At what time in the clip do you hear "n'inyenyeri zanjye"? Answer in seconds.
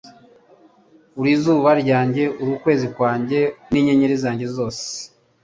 3.71-4.47